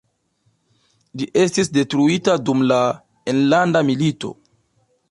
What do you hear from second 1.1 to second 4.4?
Ĝi estis detruita dum la Enlanda Milito.